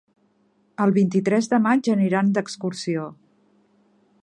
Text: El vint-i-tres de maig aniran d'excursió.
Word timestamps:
El 0.85 0.93
vint-i-tres 0.95 1.51
de 1.51 1.59
maig 1.67 1.91
aniran 1.95 2.33
d'excursió. 2.39 3.07